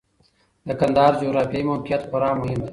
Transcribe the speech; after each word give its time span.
د 0.67 0.69
کندهار 0.79 1.13
جغرافیايي 1.21 1.65
موقعیت 1.69 2.01
خورا 2.09 2.29
مهم 2.39 2.59
دی. 2.63 2.69